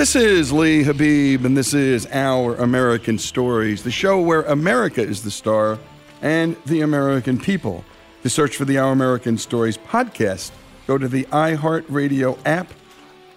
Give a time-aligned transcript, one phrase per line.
[0.00, 5.22] This is Lee Habib, and this is Our American Stories, the show where America is
[5.22, 5.78] the star
[6.22, 7.84] and the American people.
[8.22, 10.52] To search for the Our American Stories podcast,
[10.86, 12.72] go to the iHeartRadio app,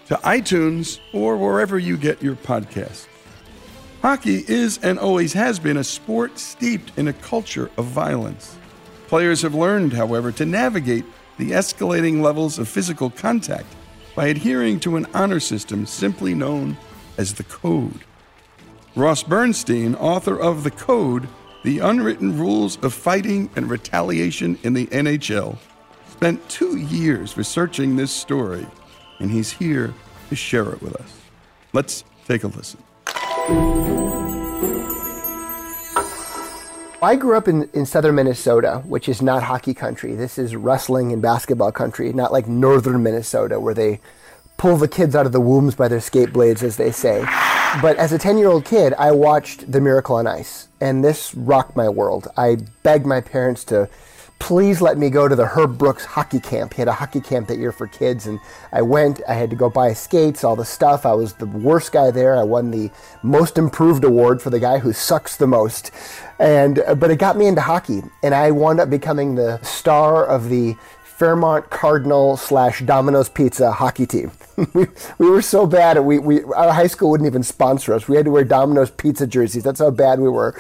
[0.06, 3.08] to iTunes, or wherever you get your podcasts.
[4.02, 8.56] Hockey is and always has been a sport steeped in a culture of violence.
[9.08, 11.04] Players have learned, however, to navigate
[11.38, 13.68] the escalating levels of physical contact
[14.16, 16.78] by adhering to an honor system simply known
[17.18, 18.00] as the Code.
[18.96, 21.28] Ross Bernstein, author of The Code
[21.64, 25.58] The Unwritten Rules of Fighting and Retaliation in the NHL,
[26.10, 28.68] spent two years researching this story,
[29.20, 29.94] and he's here
[30.30, 31.22] to share it with us.
[31.74, 32.84] Let's take a listen.
[37.04, 40.16] I grew up in, in southern Minnesota, which is not hockey country.
[40.16, 44.00] This is wrestling and basketball country, not like northern Minnesota where they
[44.56, 47.26] pull the kids out of the wombs by their skate blades, as they say.
[47.82, 51.36] But as a 10 year old kid, I watched The Miracle on Ice, and this
[51.36, 52.30] rocked my world.
[52.38, 53.90] I begged my parents to
[54.44, 56.74] please let me go to the Herb Brooks hockey camp.
[56.74, 58.42] He had a hockey camp that year for kids, and
[58.74, 59.22] I went.
[59.26, 61.06] I had to go buy skates, all the stuff.
[61.06, 62.36] I was the worst guy there.
[62.36, 62.92] I won the
[63.24, 65.92] most improved award for the guy who sucks the most.
[66.40, 70.26] And uh, but it got me into hockey, and I wound up becoming the star
[70.26, 70.76] of the
[71.06, 74.34] Fairmont Cardinal slash Domino's Pizza hockey team.
[74.74, 74.88] we,
[75.20, 78.10] we were so bad, we, we our high school wouldn't even sponsor us.
[78.10, 79.64] We had to wear Domino's Pizza jerseys.
[79.64, 80.60] That's how bad we were.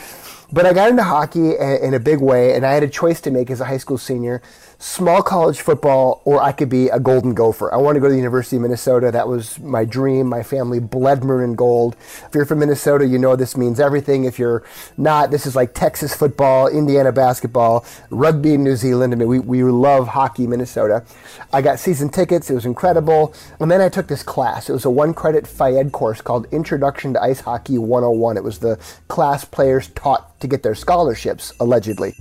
[0.53, 3.31] But I got into hockey in a big way, and I had a choice to
[3.31, 4.39] make as a high school senior
[4.83, 7.73] small college football, or I could be a Golden Gopher.
[7.73, 9.11] I want to go to the University of Minnesota.
[9.11, 10.27] That was my dream.
[10.27, 11.95] My family bled maroon and gold.
[12.27, 14.25] If you're from Minnesota, you know this means everything.
[14.25, 14.63] If you're
[14.97, 19.13] not, this is like Texas football, Indiana basketball, rugby in New Zealand.
[19.13, 21.05] I mean, we, we love hockey, Minnesota.
[21.53, 22.49] I got season tickets.
[22.49, 23.33] It was incredible.
[23.61, 24.69] And then I took this class.
[24.69, 28.35] It was a one credit FIED course called Introduction to Ice Hockey 101.
[28.35, 28.77] It was the
[29.07, 32.13] class players taught to get their scholarships, allegedly.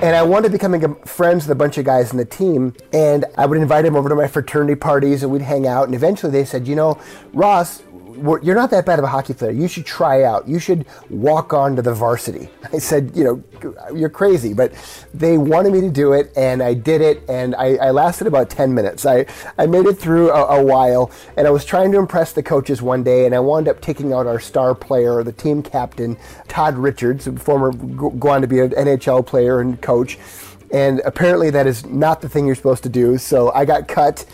[0.00, 2.72] And I wanted become friends with a bunch of guys in the team.
[2.92, 5.86] And I would invite them over to my fraternity parties and we'd hang out.
[5.86, 7.00] And eventually they said, you know,
[7.32, 7.82] Ross,
[8.42, 9.50] you're not that bad of a hockey player.
[9.50, 10.48] You should try out.
[10.48, 12.48] You should walk on to the varsity.
[12.72, 13.42] I said, you know,
[13.94, 14.54] you're crazy.
[14.54, 14.72] But
[15.14, 18.50] they wanted me to do it, and I did it, and I, I lasted about
[18.50, 19.06] 10 minutes.
[19.06, 19.26] I,
[19.56, 22.82] I made it through a, a, while, and I was trying to impress the coaches
[22.82, 26.16] one day, and I wound up taking out our star player, the team captain,
[26.48, 30.18] Todd Richards, former, go on to be an NHL player and coach.
[30.70, 33.16] And apparently, that is not the thing you're supposed to do.
[33.16, 34.26] So I got cut,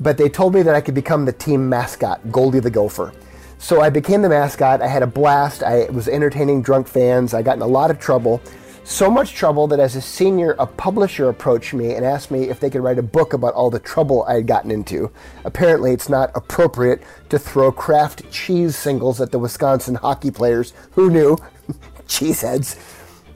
[0.00, 3.12] but they told me that I could become the team mascot, Goldie the Gopher.
[3.58, 4.82] So I became the mascot.
[4.82, 5.62] I had a blast.
[5.62, 7.34] I was entertaining drunk fans.
[7.34, 8.42] I got in a lot of trouble.
[8.84, 12.60] So much trouble that as a senior, a publisher approached me and asked me if
[12.60, 15.10] they could write a book about all the trouble I had gotten into.
[15.44, 20.72] Apparently, it's not appropriate to throw Kraft cheese singles at the Wisconsin hockey players.
[20.92, 21.36] Who knew?
[22.06, 22.78] Cheeseheads.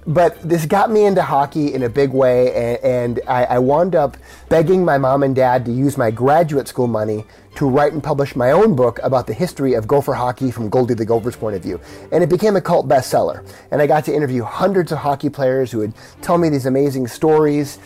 [0.07, 3.95] But this got me into hockey in a big way, and, and I, I wound
[3.95, 4.17] up
[4.49, 7.25] begging my mom and dad to use my graduate school money
[7.57, 10.95] to write and publish my own book about the history of Gopher hockey from Goldie
[10.95, 11.81] the Gopher's point of view.
[12.13, 13.45] And it became a cult bestseller.
[13.71, 15.93] And I got to interview hundreds of hockey players who would
[16.23, 17.79] tell me these amazing stories.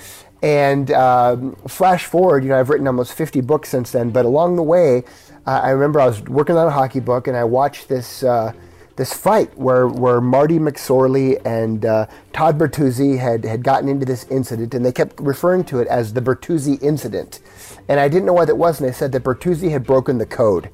[0.43, 4.57] And um, flash forward, you know, I've written almost 50 books since then, but along
[4.57, 5.05] the way,
[5.47, 8.23] uh, I remember I was working on a hockey book and I watched this.
[8.23, 8.53] Uh,
[8.97, 14.25] this fight where, where Marty McSorley and uh, Todd Bertuzzi had, had gotten into this
[14.29, 17.41] incident, and they kept referring to it as the Bertuzzi incident.
[17.89, 20.27] And I didn't know what it was, and they said that Bertuzzi had broken the
[20.27, 20.71] code.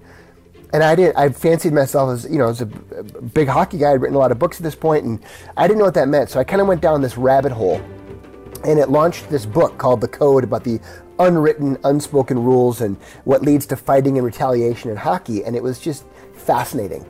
[0.72, 1.17] And I didn't.
[1.17, 3.90] I fancied myself as you know as a, big hockey guy.
[3.90, 5.20] I'd written a lot of books at this point, and
[5.56, 6.31] I didn't know what that meant.
[6.31, 7.82] So I kind of went down this rabbit hole,
[8.64, 10.78] and it launched this book called The Code about the
[11.19, 15.44] unwritten, unspoken rules and what leads to fighting and retaliation in hockey.
[15.44, 16.05] And it was just
[16.40, 17.04] fascinating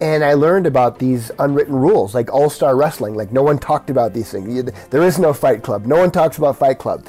[0.00, 3.14] and I learned about these unwritten rules, like All Star Wrestling.
[3.14, 4.70] Like no one talked about these things.
[4.90, 5.86] There is no Fight Club.
[5.86, 7.06] No one talks about Fight Club.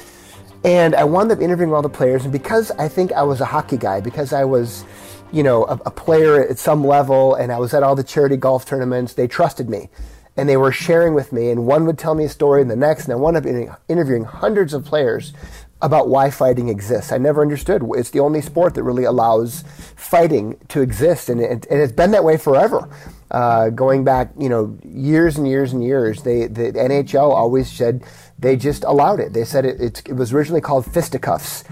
[0.63, 3.45] And I wound up interviewing all the players, and because I think I was a
[3.45, 4.83] hockey guy, because I was,
[5.31, 8.36] you know, a, a player at some level, and I was at all the charity
[8.36, 9.89] golf tournaments, they trusted me,
[10.36, 11.51] and they were sharing with me.
[11.51, 14.24] And one would tell me a story, and the next, and I wound up interviewing
[14.24, 15.33] hundreds of players
[15.81, 17.12] about why fighting exists.
[17.12, 17.83] I never understood.
[17.95, 19.63] It's the only sport that really allows
[19.95, 22.89] fighting to exist, and, it, it's been that way forever.
[23.31, 28.04] Uh, going back, you know, years and years and years, they, the NHL always said
[28.39, 29.33] they just allowed it.
[29.33, 31.63] They said it, it was originally called fisticuffs.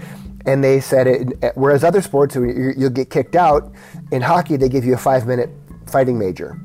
[0.46, 3.72] And they said it, whereas other sports, you'll get kicked out,
[4.12, 5.48] in hockey, they give you a five minute
[5.86, 6.58] fighting major.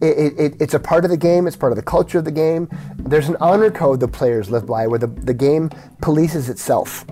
[0.00, 1.46] It, it, it's a part of the game.
[1.46, 2.68] It's part of the culture of the game.
[2.96, 5.70] There's an honor code the players live by where the, the game
[6.00, 7.06] polices itself.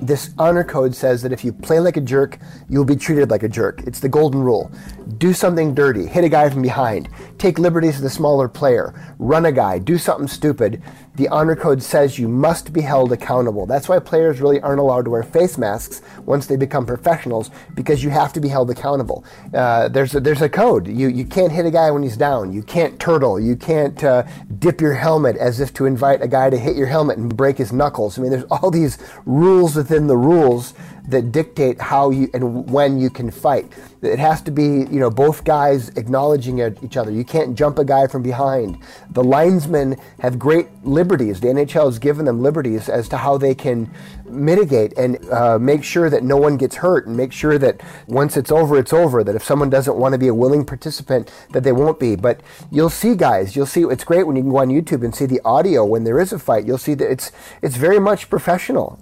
[0.00, 2.38] This honor code says that if you play like a jerk,
[2.68, 3.82] you'll be treated like a jerk.
[3.86, 4.72] It's the golden rule.
[5.18, 7.08] Do something dirty, hit a guy from behind,
[7.38, 10.82] take liberties with a smaller player, run a guy, do something stupid.
[11.14, 13.66] The honor code says you must be held accountable.
[13.66, 18.02] That's why players really aren't allowed to wear face masks once they become professionals because
[18.02, 19.22] you have to be held accountable.
[19.52, 20.86] Uh, there's a, there's a code.
[20.86, 22.52] You you can't hit a guy when he's down.
[22.52, 23.38] You can't turtle.
[23.38, 24.22] You can't uh,
[24.58, 27.58] dip your helmet as if to invite a guy to hit your helmet and break
[27.58, 28.18] his knuckles.
[28.18, 30.72] I mean, there's all these rules within the rules
[31.08, 33.72] that dictate how you and when you can fight.
[34.02, 37.10] It has to be, you know, both guys acknowledging each other.
[37.10, 38.78] You can't jump a guy from behind.
[39.10, 41.40] The linesmen have great liberties.
[41.40, 43.92] The NHL has given them liberties as to how they can
[44.24, 48.36] mitigate and uh, make sure that no one gets hurt and make sure that once
[48.36, 49.22] it's over, it's over.
[49.22, 52.16] That if someone doesn't want to be a willing participant, that they won't be.
[52.16, 52.40] But
[52.70, 53.54] you'll see, guys.
[53.54, 53.82] You'll see.
[53.82, 56.32] It's great when you can go on YouTube and see the audio when there is
[56.32, 56.66] a fight.
[56.66, 58.98] You'll see that it's it's very much professional.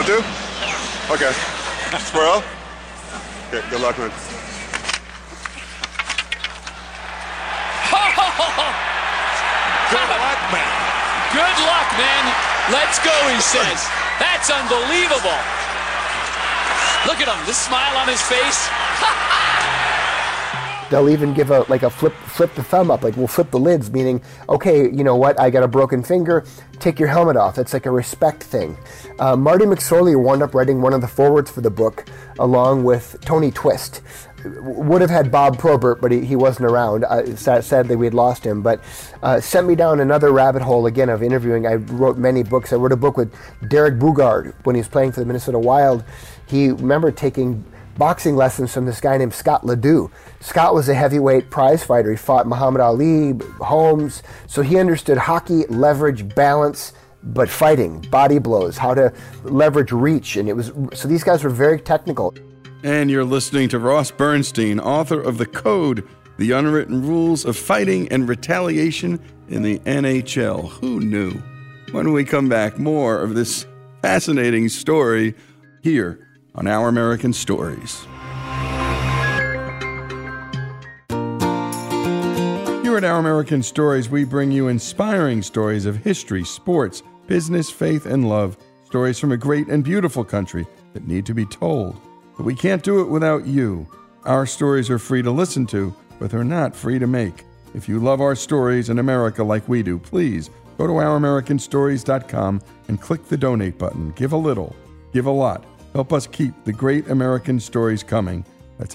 [0.00, 0.24] Want to?
[1.12, 1.28] Okay.
[2.00, 2.40] Squirrel?
[3.52, 4.08] Okay, good luck, man.
[9.92, 10.72] Good luck, man.
[11.36, 12.24] Good luck, man.
[12.72, 13.84] Let's go, he says.
[14.16, 15.36] That's unbelievable.
[17.04, 18.70] Look at him, the smile on his face.
[20.90, 23.58] They'll even give a like a flip flip the thumb up, like we'll flip the
[23.58, 25.38] lids, meaning okay, you know what?
[25.40, 26.44] I got a broken finger.
[26.80, 27.54] Take your helmet off.
[27.54, 28.76] That's like a respect thing.
[29.18, 32.06] Uh, Marty McSorley wound up writing one of the forwards for the book,
[32.38, 34.00] along with Tony Twist.
[34.44, 37.04] Would have had Bob Probert, but he, he wasn't around.
[37.04, 38.62] Uh, sadly, we had lost him.
[38.62, 38.82] But
[39.22, 41.66] uh, sent me down another rabbit hole again of interviewing.
[41.66, 42.72] I wrote many books.
[42.72, 43.32] I wrote a book with
[43.68, 46.02] Derek Boogaard when he was playing for the Minnesota Wild.
[46.46, 47.64] He remember taking
[48.00, 50.10] boxing lessons from this guy named Scott LeDoux.
[50.40, 52.10] Scott was a heavyweight prize fighter.
[52.10, 58.78] He fought Muhammad Ali, Holmes, so he understood hockey, leverage, balance, but fighting, body blows,
[58.78, 59.12] how to
[59.44, 62.34] leverage reach, and it was so these guys were very technical.
[62.82, 68.08] And you're listening to Ross Bernstein, author of The Code: The Unwritten Rules of Fighting
[68.10, 70.70] and Retaliation in the NHL.
[70.80, 71.32] Who knew?
[71.92, 73.66] When we come back, more of this
[74.00, 75.34] fascinating story
[75.82, 78.06] here on Our American Stories.
[82.82, 88.06] Here at Our American Stories, we bring you inspiring stories of history, sports, business, faith,
[88.06, 88.56] and love.
[88.84, 92.00] Stories from a great and beautiful country that need to be told.
[92.36, 93.86] But we can't do it without you.
[94.24, 97.44] Our stories are free to listen to, but they're not free to make.
[97.74, 103.00] If you love our stories in America like we do, please go to OurAmericanStories.com and
[103.00, 104.10] click the donate button.
[104.12, 104.74] Give a little,
[105.12, 108.44] give a lot Help us keep the great American stories coming.
[108.78, 108.94] That's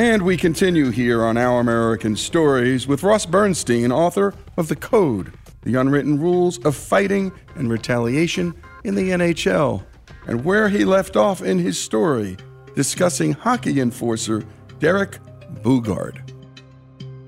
[0.00, 5.34] And we continue here on Our American Stories with Ross Bernstein, author of The Code
[5.60, 9.84] The Unwritten Rules of Fighting and Retaliation in the NHL,
[10.26, 12.38] and where he left off in his story,
[12.74, 14.42] discussing hockey enforcer
[14.78, 15.18] Derek
[15.56, 16.30] Boogaard.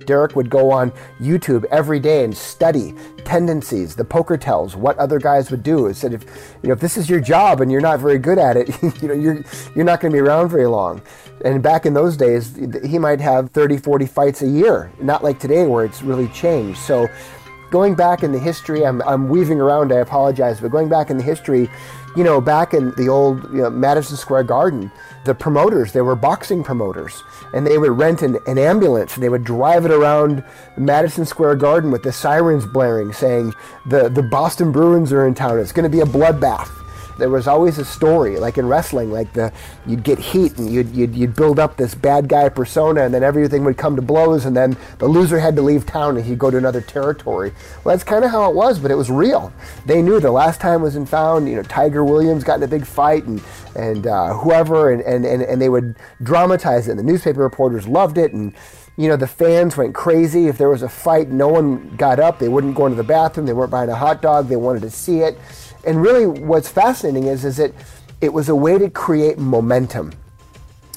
[0.06, 5.18] Derek would go on YouTube every day and study tendencies, the poker tells, what other
[5.18, 5.86] guys would do.
[5.86, 6.24] He said, if
[6.62, 8.70] you know if this is your job and you're not very good at it,
[9.02, 11.02] you know you're you're not going to be around very long.
[11.44, 15.38] And back in those days, he might have 30, 40 fights a year, not like
[15.38, 16.78] today where it's really changed.
[16.78, 17.08] So
[17.70, 21.16] going back in the history, I'm, I'm weaving around, I apologize, but going back in
[21.16, 21.68] the history,
[22.14, 24.92] you know, back in the old you know, Madison Square Garden,
[25.24, 29.14] the promoters, they were boxing promoters, and they would rent an, an ambulance.
[29.14, 30.44] And they would drive it around
[30.76, 33.54] Madison Square Garden with the sirens blaring, saying,
[33.86, 36.81] the, the Boston Bruins are in town, it's going to be a bloodbath
[37.18, 39.52] there was always a story, like in wrestling, like the
[39.86, 43.22] you'd get heat and you'd, you'd, you'd build up this bad guy persona, and then
[43.22, 46.38] everything would come to blows, and then the loser had to leave town and he'd
[46.38, 47.52] go to another territory.
[47.84, 49.52] Well, that's kind of how it was, but it was real.
[49.86, 51.48] They knew the last time was in found.
[51.48, 53.42] You know, Tiger Williams got in a big fight, and
[53.74, 56.92] and uh, whoever, and, and and and they would dramatize it.
[56.92, 58.54] And the newspaper reporters loved it, and
[58.96, 60.48] you know, the fans went crazy.
[60.48, 62.38] If there was a fight, no one got up.
[62.38, 63.46] They wouldn't go into the bathroom.
[63.46, 64.48] They weren't buying a hot dog.
[64.48, 65.38] They wanted to see it.
[65.84, 67.72] And really, what's fascinating is, is that
[68.20, 70.12] it was a way to create momentum.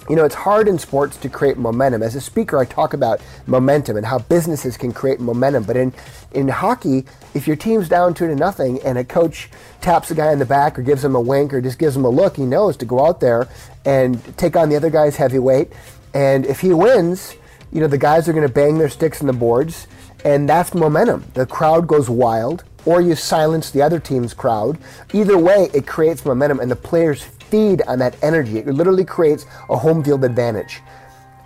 [0.08, 2.04] You know, it's hard in sports to create momentum.
[2.04, 5.64] As a speaker, I talk about momentum and how businesses can create momentum.
[5.64, 5.94] But in,
[6.34, 9.50] in hockey, if your team's down two to nothing and a coach
[9.82, 12.06] taps a guy in the back or gives him a wink or just gives him
[12.06, 13.48] a look, he knows to go out there
[13.84, 15.72] and take on the other guy's heavyweight.
[16.14, 17.36] And if he wins,
[17.72, 19.88] you know, the guys are going to bang their sticks in the boards.
[20.24, 21.26] And that's momentum.
[21.34, 24.78] The crowd goes wild or you silence the other team's crowd.
[25.14, 28.60] Either way, it creates momentum, and the players feed on that energy.
[28.60, 30.82] It literally creates a home field advantage.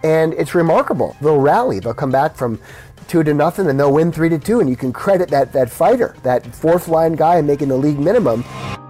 [0.03, 1.15] And it's remarkable.
[1.21, 2.59] They'll rally, they'll come back from
[3.07, 4.59] two to nothing, and they'll win three to two.
[4.59, 8.45] And you can credit that, that fighter, that fourth line guy making the league minimum.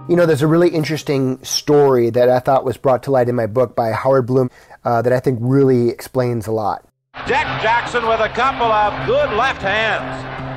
[0.08, 3.34] You know, there's a really interesting story that I thought was brought to light in
[3.34, 4.50] my book by Howard Bloom
[4.84, 6.86] uh, that I think really explains a lot.
[7.26, 10.49] Jack Jackson with a couple of good left hands.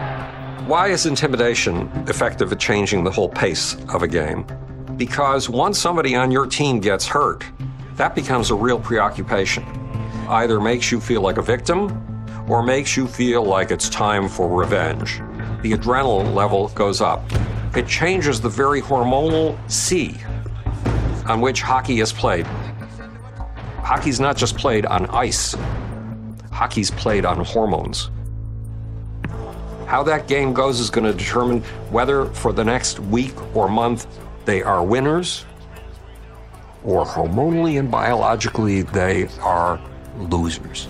[0.68, 4.46] Why is intimidation effective at changing the whole pace of a game?
[4.96, 7.44] Because once somebody on your team gets hurt,
[7.96, 9.66] that becomes a real preoccupation.
[10.30, 11.92] Either makes you feel like a victim
[12.48, 15.18] or makes you feel like it's time for revenge.
[15.64, 17.26] The adrenaline level goes up.
[17.76, 20.16] It changes the very hormonal sea
[21.28, 22.48] on which hockey is played.
[23.84, 25.58] Hockey's not just played on ice,
[26.54, 28.10] hockey's played on hormones.
[29.86, 34.08] How that game goes is going to determine whether for the next week or month
[34.46, 35.46] they are winners
[36.84, 39.80] or hormonally and biologically they are
[40.18, 40.88] losers.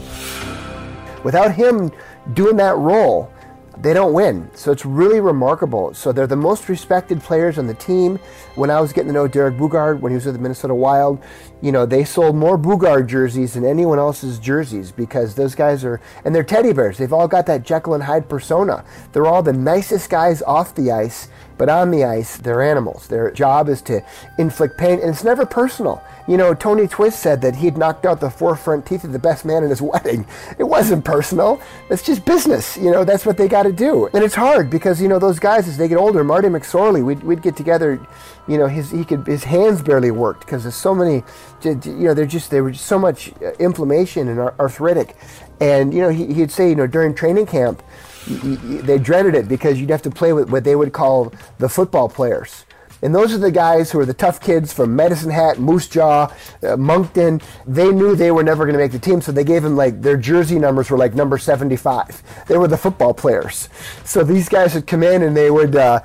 [1.23, 1.91] Without him
[2.33, 3.31] doing that role,
[3.77, 4.49] they don't win.
[4.53, 5.93] So it's really remarkable.
[5.93, 8.17] So they're the most respected players on the team.
[8.55, 11.23] When I was getting to know Derek Boogaard when he was with the Minnesota Wild,
[11.61, 16.01] you know, they sold more Boogaard jerseys than anyone else's jerseys because those guys are,
[16.23, 16.97] and they're teddy bears.
[16.97, 18.85] They've all got that Jekyll and Hyde persona.
[19.11, 23.07] They're all the nicest guys off the ice, but on the ice, they're animals.
[23.07, 24.03] Their job is to
[24.37, 26.01] inflict pain, and it's never personal.
[26.27, 29.19] You know, Tony Twist said that he'd knocked out the four front teeth of the
[29.19, 30.25] best man in his wedding.
[30.57, 31.61] It wasn't personal.
[31.89, 32.77] It's just business.
[32.77, 34.07] You know, that's what they got to do.
[34.13, 37.23] And it's hard because, you know, those guys, as they get older, Marty McSorley, we'd,
[37.23, 37.99] we'd get together,
[38.47, 41.23] you know, his, he could, his hands barely worked because there's so many,
[41.63, 45.17] you know, they're just, there was so much uh, inflammation and arthritic.
[45.59, 47.83] And, you know, he, he'd say, you know, during training camp,
[48.27, 52.09] they dreaded it because you'd have to play with what they would call the football
[52.09, 52.65] players.
[53.03, 56.33] And those are the guys who are the tough kids from Medicine Hat, Moose Jaw,
[56.65, 57.41] uh, Moncton.
[57.67, 60.01] They knew they were never going to make the team, so they gave them like
[60.01, 62.23] their jersey numbers were like number 75.
[62.47, 63.67] They were the football players.
[64.05, 65.99] So these guys would come in and they would, uh,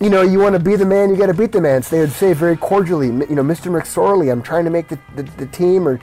[0.00, 1.82] you know, you want to be the man, you got to beat the man.
[1.82, 3.72] So they would say very cordially, you know, Mr.
[3.72, 5.98] McSorley, I'm trying to make the, the, the, team or,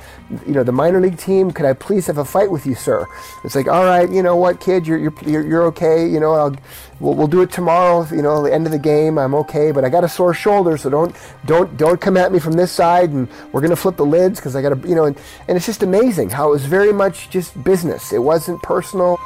[0.48, 1.52] you know, the minor league team.
[1.52, 3.06] Could I please have a fight with you, sir?
[3.44, 6.08] It's like, all right, you know what, kid, you're, you're, you're, okay.
[6.08, 6.56] You know, I'll,
[7.00, 8.08] we'll, we'll do it tomorrow.
[8.10, 10.76] You know, the end of the game, I'm okay, but I got a sore shoulder,
[10.76, 13.98] so don't, don't, don't come at me from this side and we're going to flip
[13.98, 16.52] the lids because I got to, you know, and, and it's just amazing how it
[16.52, 18.12] was very much just business.
[18.12, 19.20] It wasn't personal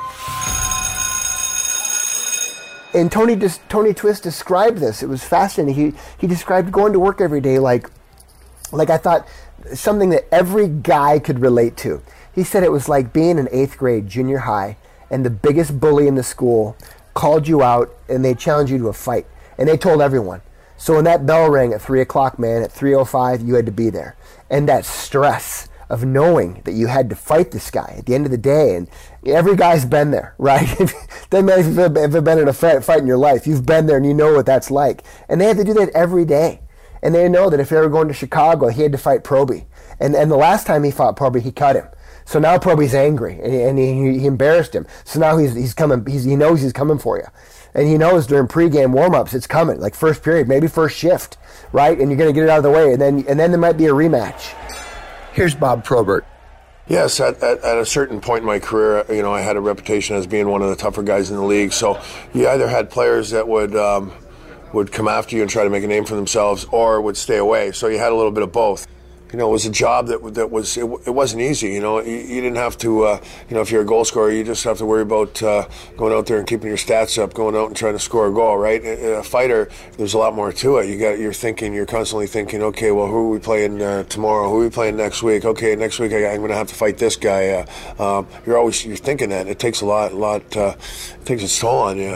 [2.97, 3.37] and Tony
[3.69, 5.03] Tony Twist described this.
[5.03, 5.93] It was fascinating.
[5.93, 7.89] He he described going to work every day like
[8.71, 9.27] like I thought
[9.73, 12.01] something that every guy could relate to.
[12.33, 14.77] He said it was like being in eighth grade, junior high,
[15.09, 16.75] and the biggest bully in the school
[17.13, 19.25] called you out and they challenged you to a fight.
[19.57, 20.41] And they told everyone.
[20.77, 23.55] So when that bell rang at three o'clock, man, at three o oh five, you
[23.55, 24.15] had to be there.
[24.49, 28.25] And that stress of knowing that you had to fight this guy at the end
[28.25, 28.75] of the day.
[28.75, 28.87] And
[29.27, 30.67] every guy's been there, right?
[31.31, 33.47] Matter if you've ever been in a fight in your life.
[33.47, 35.03] You've been there and you know what that's like.
[35.29, 36.61] And they have to do that every day.
[37.01, 39.65] And they know that if they were going to Chicago, he had to fight Proby.
[39.99, 41.87] And, and the last time he fought Proby, he cut him.
[42.25, 44.85] So now Proby's angry and, he, and he, he, embarrassed him.
[45.05, 47.25] So now he's, he's coming, he's, he knows he's coming for you.
[47.73, 51.37] And he knows during pregame warmups it's coming, like first period, maybe first shift,
[51.71, 51.97] right?
[51.97, 52.91] And you're going to get it out of the way.
[52.91, 54.53] And then, and then there might be a rematch.
[55.31, 56.25] Here's Bob Probert.
[56.89, 59.59] Yes, at, at, at, a certain point in my career, you know, I had a
[59.59, 61.73] reputation as being one of the tougher guys in the league.
[61.73, 62.01] So
[62.33, 64.13] you either had players that would um,
[64.71, 67.37] would come after you and try to make a name for themselves, or would stay
[67.37, 67.71] away.
[67.71, 68.87] So you had a little bit of both
[69.31, 71.73] you know, it was a job that that was it, it wasn't easy.
[71.73, 74.31] You know, you, you didn't have to, uh, you know, if you're a goal scorer,
[74.31, 77.33] you just have to worry about uh, going out there and keeping your stats up,
[77.33, 78.57] going out and trying to score a goal.
[78.57, 78.83] Right?
[78.83, 80.89] A, a fighter, there's a lot more to it.
[80.89, 84.49] You got you're thinking, you're constantly thinking, okay, well, who are we playing uh, tomorrow?
[84.49, 85.43] Who are we playing next week?
[85.43, 87.65] Okay, next week I, am going to have to fight this guy.
[87.99, 89.47] Uh, um, you're always you're thinking that.
[89.47, 90.55] It takes a lot, a lot.
[90.55, 90.75] Uh,
[91.19, 92.13] it takes its toll on you.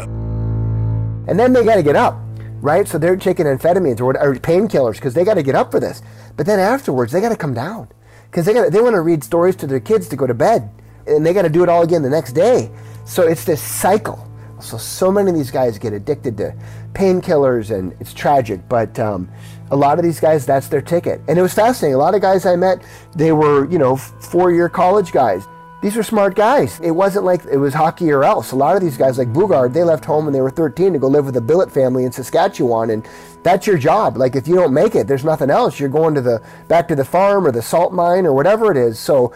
[1.28, 2.31] And then they got to get up
[2.62, 2.88] right?
[2.88, 6.02] So they're taking amphetamines or, or painkillers because they got to get up for this.
[6.38, 7.90] But then afterwards, they got to come down
[8.26, 10.70] because they got they want to read stories to their kids to go to bed,
[11.08, 12.72] and they got to do it all again the next day.
[13.06, 14.28] So it's this cycle.
[14.60, 16.56] So so many of these guys get addicted to
[16.94, 18.68] painkillers, and it's tragic.
[18.70, 19.30] But um,
[19.72, 21.20] a lot of these guys, that's their ticket.
[21.28, 21.96] And it was fascinating.
[21.96, 22.84] A lot of guys I met,
[23.16, 25.48] they were you know four year college guys
[25.82, 26.80] these were smart guys.
[26.80, 28.52] It wasn't like it was hockey or else.
[28.52, 31.00] A lot of these guys, like Boogaard, they left home when they were 13 to
[31.00, 33.08] go live with the Billet family in Saskatchewan, and
[33.42, 34.16] that's your job.
[34.16, 35.80] Like if you don't make it, there's nothing else.
[35.80, 38.78] You're going to the back to the farm or the salt mine or whatever it
[38.78, 39.00] is.
[39.00, 39.34] So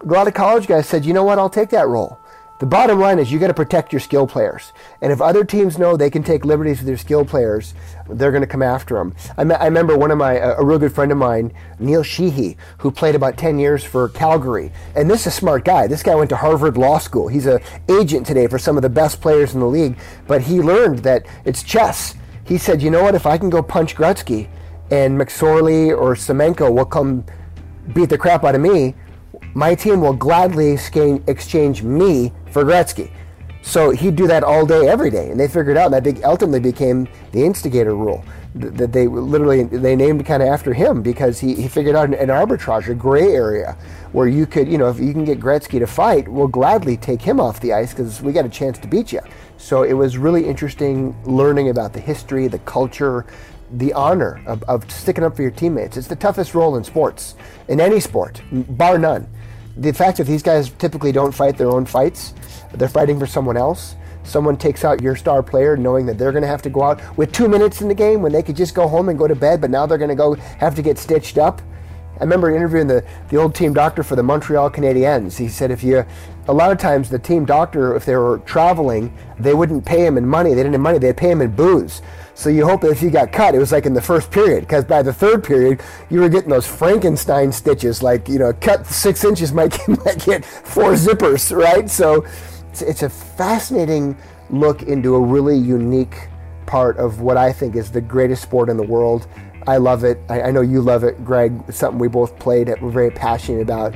[0.00, 2.18] a lot of college guys said, you know what, I'll take that role.
[2.60, 4.72] The bottom line is you got to protect your skill players.
[5.00, 7.74] And if other teams know they can take liberties with their skill players,
[8.08, 9.12] they're going to come after them.
[9.36, 12.56] I, me- I remember one of my, a real good friend of mine, Neil Sheehy,
[12.78, 14.70] who played about 10 years for Calgary.
[14.94, 15.88] And this is a smart guy.
[15.88, 17.26] This guy went to Harvard Law School.
[17.26, 19.98] He's an agent today for some of the best players in the league.
[20.28, 22.14] But he learned that it's chess.
[22.44, 24.48] He said, you know what, if I can go punch Gretzky
[24.92, 27.24] and McSorley or Semenko will come
[27.92, 28.94] beat the crap out of me,
[29.54, 30.72] my team will gladly
[31.26, 33.10] exchange me for Gretzky.
[33.62, 37.08] So he'd do that all day, every day, and they figured out that ultimately became
[37.32, 41.66] the instigator rule that they literally they named kind of after him because he, he
[41.66, 43.76] figured out an, an, arbitrage, a gray area
[44.12, 47.20] where you could, you know, if you can get Gretzky to fight, we'll gladly take
[47.20, 49.20] him off the ice because we got a chance to beat you.
[49.56, 53.26] So it was really interesting learning about the history, the culture,
[53.72, 55.96] the honor of, of sticking up for your teammates.
[55.96, 57.34] It's the toughest role in sports,
[57.66, 59.28] in any sport, bar none.
[59.76, 62.34] The fact that these guys typically don't fight their own fights,
[62.74, 63.96] they're fighting for someone else.
[64.22, 67.18] Someone takes out your star player knowing that they're going to have to go out
[67.18, 69.34] with two minutes in the game when they could just go home and go to
[69.34, 71.60] bed, but now they're going to go have to get stitched up.
[72.16, 75.36] I remember interviewing the, the old team doctor for the Montreal Canadiens.
[75.36, 76.06] He said if you,
[76.46, 80.16] a lot of times the team doctor, if they were traveling, they wouldn't pay him
[80.16, 80.50] in money.
[80.50, 80.98] They didn't have money.
[80.98, 82.02] They'd pay him in booze.
[82.34, 84.60] So you hope that if you got cut, it was like in the first period,
[84.62, 88.86] because by the third period, you were getting those Frankenstein stitches, like, you know, cut
[88.86, 91.88] six inches might, might get four zippers, right?
[91.88, 92.26] So
[92.70, 94.16] it's, it's a fascinating
[94.50, 96.28] look into a really unique
[96.66, 99.28] part of what I think is the greatest sport in the world.
[99.68, 100.18] I love it.
[100.28, 101.52] I, I know you love it, Greg.
[101.68, 103.94] It's something we both played that we're very passionate about.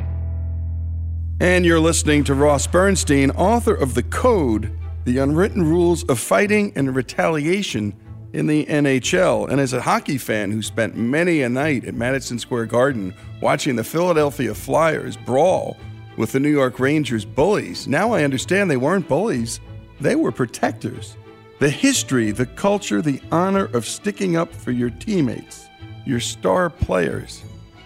[1.40, 6.72] And you're listening to Ross Bernstein, author of The Code The Unwritten Rules of Fighting
[6.76, 7.94] and Retaliation
[8.32, 9.48] in the NHL.
[9.48, 13.76] And as a hockey fan who spent many a night at Madison Square Garden watching
[13.76, 15.76] the Philadelphia Flyers brawl
[16.16, 19.60] with the New York Rangers bullies, now I understand they weren't bullies,
[20.00, 21.16] they were protectors.
[21.58, 25.68] The history, the culture, the honor of sticking up for your teammates,
[26.06, 27.42] your star players,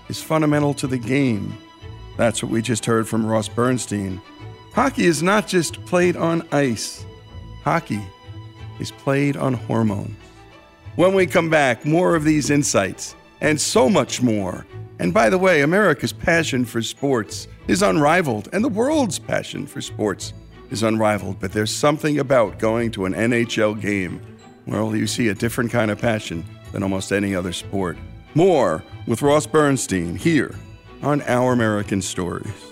[0.08, 1.56] is fundamental to the game.
[2.18, 4.20] That's what we just heard from Ross Bernstein.
[4.74, 7.04] Hockey is not just played on ice,
[7.62, 8.02] hockey
[8.78, 10.21] is played on hormones.
[10.96, 14.66] When we come back, more of these insights and so much more.
[14.98, 19.80] And by the way, America's passion for sports is unrivaled, and the world's passion for
[19.80, 20.34] sports
[20.70, 21.40] is unrivaled.
[21.40, 24.20] But there's something about going to an NHL game
[24.66, 27.96] where you see a different kind of passion than almost any other sport.
[28.34, 30.54] More with Ross Bernstein here
[31.02, 32.71] on Our American Stories.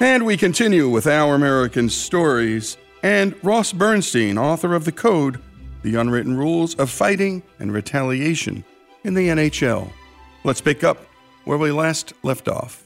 [0.00, 5.40] And we continue with Our American Stories and Ross Bernstein, author of The Code
[5.82, 8.64] The Unwritten Rules of Fighting and Retaliation
[9.02, 9.90] in the NHL.
[10.44, 10.98] Let's pick up
[11.46, 12.83] where we last left off.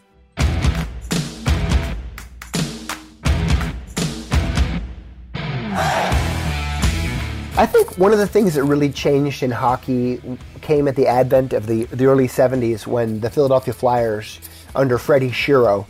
[7.59, 10.23] I think one of the things that really changed in hockey
[10.61, 14.39] came at the advent of the, the early 70s when the Philadelphia Flyers,
[14.77, 15.85] under Freddie Shero,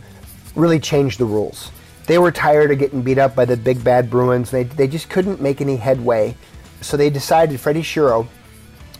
[0.55, 1.69] really changed the rules.
[2.07, 4.49] They were tired of getting beat up by the big bad Bruins.
[4.49, 6.35] They, they just couldn't make any headway
[6.81, 8.27] So they decided, Freddie Shero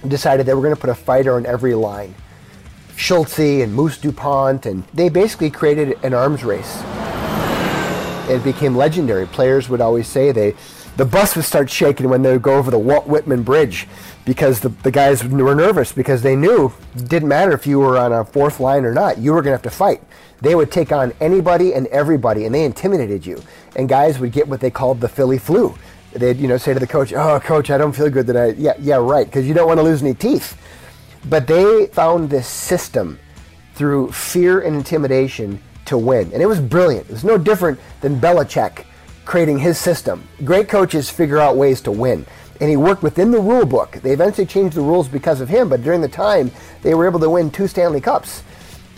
[0.08, 2.14] decided they were going to put a fighter on every line.
[2.96, 6.84] Schultz and Moose DuPont, and they basically created an arms race.
[8.30, 9.26] It became legendary.
[9.26, 10.54] Players would always say they,
[11.00, 13.88] the bus would start shaking when they would go over the Walt Whitman Bridge
[14.26, 17.98] because the, the guys were nervous because they knew it didn't matter if you were
[17.98, 20.04] on a fourth line or not, you were going to have to fight.
[20.42, 23.42] They would take on anybody and everybody, and they intimidated you.
[23.78, 25.74] And guys would get what they called the Philly flu.
[26.12, 28.74] They'd you know say to the coach, "Oh, coach, I don't feel good today." Yeah,
[28.78, 30.58] yeah, right, because you don't want to lose any teeth.
[31.30, 33.20] But they found this system
[33.74, 37.10] through fear and intimidation to win, and it was brilliant.
[37.10, 38.84] It was no different than Belichick
[39.30, 40.28] creating his system.
[40.44, 42.26] Great coaches figure out ways to win.
[42.60, 43.92] And he worked within the rule book.
[44.02, 46.50] They eventually changed the rules because of him, but during the time,
[46.82, 48.42] they were able to win two Stanley Cups.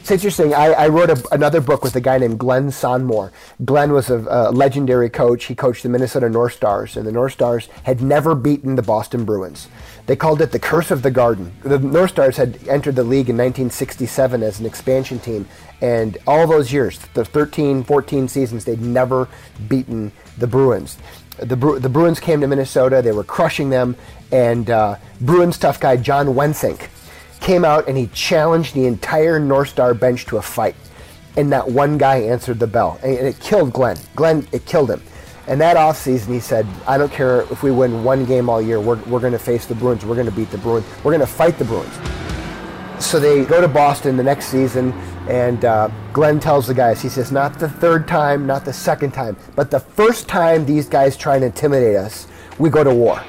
[0.01, 0.55] It's interesting.
[0.55, 3.31] I, I wrote a, another book with a guy named Glenn Sonmor.
[3.63, 5.45] Glenn was a, a, legendary coach.
[5.45, 9.25] He coached the Minnesota North Stars, and the North Stars had never beaten the Boston
[9.25, 9.67] Bruins.
[10.07, 11.53] They called it the curse of the garden.
[11.61, 15.47] The North Stars had entered the league in 1967 as an expansion team,
[15.81, 19.29] and all those years, the 13, 14 seasons, they'd never
[19.67, 20.97] beaten the Bruins.
[21.37, 23.03] The, Bru- the Bruins came to Minnesota.
[23.03, 23.95] They were crushing them,
[24.31, 26.89] and uh, Bruins tough guy John Wensink
[27.41, 30.75] came out and he challenged the entire North Star bench to a fight.
[31.37, 32.99] And not one guy answered the bell.
[33.03, 33.97] And it killed Glenn.
[34.15, 35.01] Glenn, it killed him.
[35.47, 38.79] And that offseason, he said, I don't care if we win one game all year,
[38.79, 40.05] we're, we're going to face the Bruins.
[40.05, 40.85] We're going to beat the Bruins.
[41.03, 41.93] We're going to fight the Bruins.
[43.03, 44.93] So they go to Boston the next season,
[45.27, 49.11] and uh, Glenn tells the guys, he says, not the third time, not the second
[49.11, 52.27] time, but the first time these guys try and intimidate us,
[52.59, 53.21] we go to war.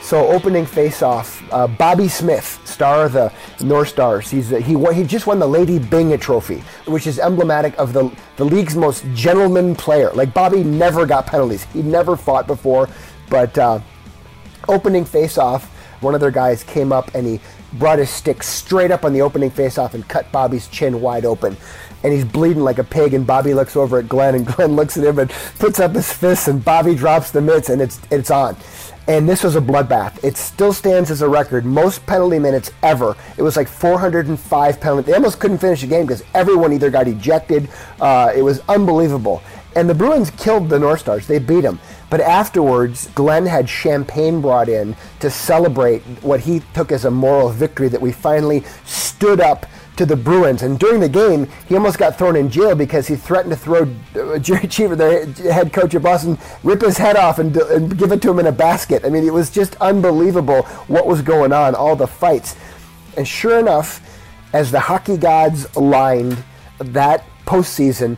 [0.00, 3.32] So opening face-off, uh, Bobby Smith, star of the
[3.64, 4.30] North Stars.
[4.30, 8.14] He's he won, he just won the Lady Byng Trophy, which is emblematic of the
[8.36, 10.10] the league's most gentleman player.
[10.12, 11.64] Like Bobby never got penalties.
[11.72, 12.88] He never fought before,
[13.30, 13.80] but uh,
[14.68, 15.64] opening face-off,
[16.02, 17.40] one of their guys came up and he
[17.72, 21.56] brought his stick straight up on the opening face-off and cut Bobby's chin wide open.
[22.02, 24.96] And he's bleeding like a pig, and Bobby looks over at Glenn, and Glenn looks
[24.96, 28.30] at him and puts up his fists, and Bobby drops the mitts, and it's it's
[28.30, 28.54] on
[29.08, 30.22] and this was a bloodbath.
[30.24, 33.16] It still stands as a record, most penalty minutes ever.
[33.36, 35.06] It was like 405 penalty.
[35.06, 37.68] They almost couldn't finish the game because everyone either got ejected.
[38.00, 39.42] Uh, it was unbelievable.
[39.76, 41.26] And the Bruins killed the North Stars.
[41.26, 41.78] They beat them.
[42.08, 47.50] But afterwards, Glenn had champagne brought in to celebrate what he took as a moral
[47.50, 49.66] victory that we finally stood up
[49.96, 50.62] to the Bruins.
[50.62, 53.82] And during the game, he almost got thrown in jail because he threatened to throw
[54.14, 58.12] uh, Jerry Cheever, the head coach of Boston, rip his head off and, and give
[58.12, 59.04] it to him in a basket.
[59.04, 62.56] I mean, it was just unbelievable what was going on, all the fights.
[63.16, 64.00] And sure enough,
[64.52, 66.42] as the hockey gods aligned
[66.78, 68.16] that postseason,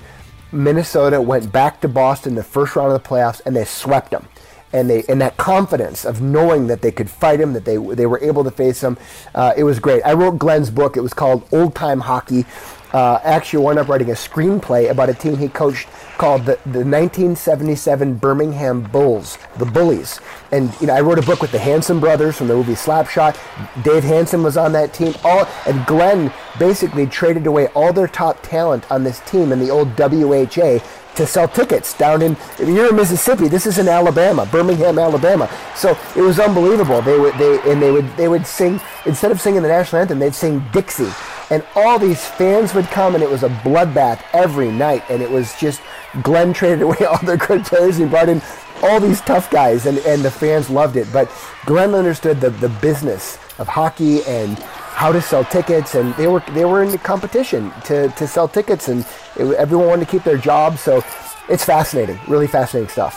[0.50, 4.26] Minnesota went back to Boston the first round of the playoffs and they swept them
[4.72, 8.06] and they and that confidence of knowing that they could fight him, that they they
[8.06, 8.98] were able to face him.
[9.34, 10.02] Uh, it was great.
[10.04, 10.96] I wrote Glenn's book.
[10.96, 12.44] It was called Old Time Hockey.
[12.92, 16.80] Uh, actually wound up writing a screenplay about a team he coached called the, the
[16.80, 20.20] 1977 Birmingham Bulls, the Bullies.
[20.52, 23.36] And you know, I wrote a book with the Hanson brothers from the movie Slapshot.
[23.84, 25.14] Dave Hanson was on that team.
[25.22, 29.68] All and Glenn basically traded away all their top talent on this team in the
[29.68, 30.82] old WHA
[31.18, 33.48] to sell tickets down in you're in Mississippi.
[33.48, 35.50] This is in Alabama, Birmingham, Alabama.
[35.76, 37.02] So it was unbelievable.
[37.02, 40.18] They would they and they would they would sing instead of singing the national anthem,
[40.18, 41.10] they'd sing Dixie,
[41.50, 45.02] and all these fans would come, and it was a bloodbath every night.
[45.10, 45.80] And it was just
[46.22, 47.98] Glenn traded away all their good players.
[47.98, 48.40] And brought in
[48.82, 51.08] all these tough guys, and, and the fans loved it.
[51.12, 51.30] But
[51.66, 54.56] Glenn understood the, the business of hockey and
[54.98, 58.48] how to sell tickets, and they were they were in the competition to, to sell
[58.48, 59.06] tickets, and
[59.36, 60.80] it, everyone wanted to keep their jobs.
[60.80, 61.04] So
[61.48, 63.14] it's fascinating, really fascinating stuff.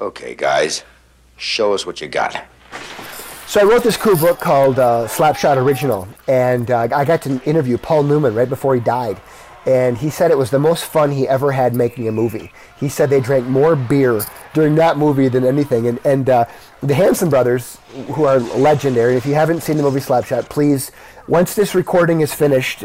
[0.00, 0.82] Okay, guys,
[1.36, 2.44] show us what you got.
[3.46, 7.40] So I wrote this cool book called uh, Slapshot Original, and uh, I got to
[7.44, 9.20] interview Paul Newman right before he died.
[9.64, 12.50] And he said it was the most fun he ever had making a movie.
[12.78, 14.20] He said they drank more beer
[14.54, 15.86] during that movie than anything.
[15.86, 16.46] And, and uh,
[16.82, 17.78] the Hanson brothers,
[18.14, 20.90] who are legendary, if you haven't seen the movie Slapshot, please,
[21.28, 22.84] once this recording is finished,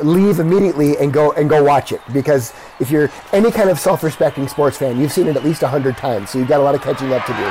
[0.00, 4.46] leave immediately and go and go watch it because if you're any kind of self-respecting
[4.46, 6.74] sports fan, you've seen it at least a hundred times, so you've got a lot
[6.74, 7.50] of catching up to do.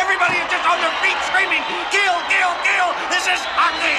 [0.00, 2.88] Everybody is just on their feet screaming, "Kill, kill, kill!
[3.10, 3.98] This is hockey!"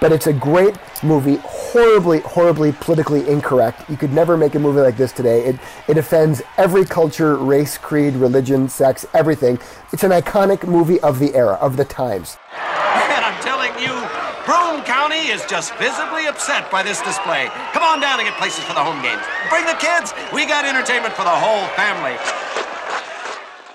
[0.00, 1.38] But it's a great movie,
[1.78, 3.88] horribly, horribly politically incorrect.
[3.88, 5.44] You could never make a movie like this today.
[5.44, 9.60] It it offends every culture, race, creed, religion, sex, everything.
[9.92, 12.36] It's an iconic movie of the era, of the times.
[12.50, 13.94] And I'm telling you,
[14.42, 17.46] Broome County is just visibly upset by this display.
[17.70, 19.22] Come on down and get places for the home games.
[19.48, 20.12] Bring the kids.
[20.34, 22.18] We got entertainment for the whole family.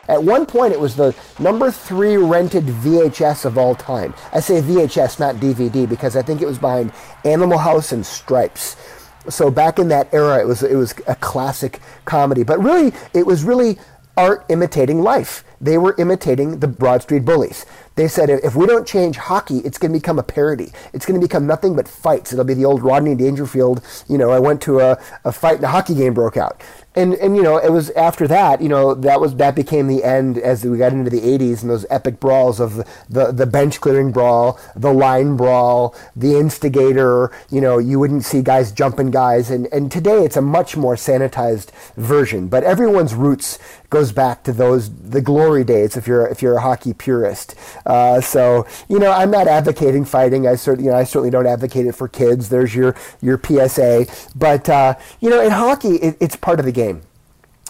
[0.08, 4.13] At one point, it was the number three rented VHS of all time.
[4.34, 6.92] I say VHS, not DVD, because I think it was behind
[7.24, 8.76] Animal House and Stripes.
[9.30, 12.44] So back in that era, it was it was a classic comedy.
[12.44, 13.80] But really, it was really
[14.18, 15.44] art imitating life.
[15.60, 17.66] They were imitating the Broad Street Bullies.
[17.96, 20.72] They said if we don't change hockey, it's going to become a parody.
[20.92, 22.34] It's going to become nothing but fights.
[22.34, 23.82] It'll be the old Rodney Dangerfield.
[24.10, 26.62] You know, I went to a, a fight and a hockey game broke out
[26.96, 30.04] and and you know it was after that you know that was that became the
[30.04, 32.76] end as we got into the 80s and those epic brawls of
[33.10, 38.42] the, the, bench clearing brawl the line brawl the instigator you know you wouldn't see
[38.42, 39.50] guys jumping guys.
[39.50, 44.52] And and today it's a much more sanitized version but everyone's roots goes back to
[44.52, 47.56] those the glory days if you're if you're a hockey purist.
[47.86, 50.48] Uh, so you know I'm not advocating fighting.
[50.48, 52.50] I certainly you know I certainly don't advocate it for kids.
[52.50, 56.72] There's your your PSA but uh, you know in hockey it, it's part of the
[56.72, 56.83] game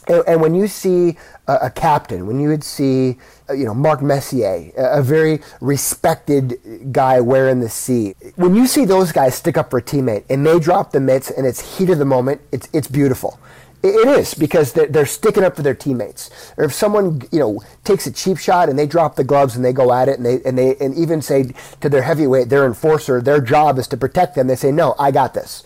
[0.07, 3.17] and, and when you see a, a, captain, when you would see,
[3.49, 6.59] uh, you know, Mark Messier, a, a, very respected
[6.91, 10.45] guy wearing the C, when you see those guys stick up for a teammate and
[10.45, 13.39] they drop the mitts and it's heat of the moment, it's it's beautiful.
[13.81, 16.29] It, it is because they're, they're sticking up for their teammates.
[16.57, 19.63] Or if someone, you know, takes a cheap shot and they drop the gloves and
[19.63, 22.65] they go at it and they and they and even say to their heavyweight, their
[22.65, 24.47] enforcer, their job is to protect them.
[24.47, 25.63] They say, no, I got this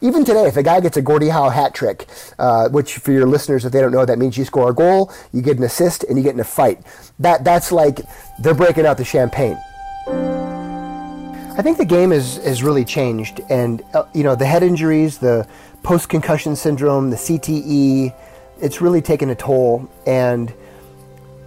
[0.00, 2.08] even today, if a guy gets a Gordie Howe hat trick,
[2.38, 5.12] uh, which for your listeners, if they don't know, that means you score a goal,
[5.32, 6.80] you get an assist, and you get in a fight.
[7.18, 8.00] That that's like
[8.38, 9.58] they're breaking out the champagne.
[11.58, 15.18] I think the game is has really changed, and uh, you know the head injuries,
[15.18, 15.46] the
[15.82, 18.14] post concussion syndrome, the CTE,
[18.60, 19.88] it's really taken a toll.
[20.06, 20.52] And